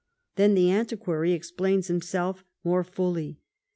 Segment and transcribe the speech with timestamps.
[0.35, 3.37] Then the Antiquary explains himself more fully.